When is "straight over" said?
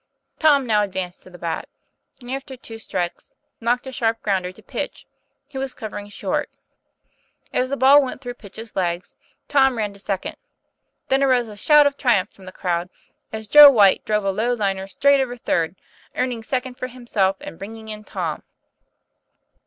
14.87-15.37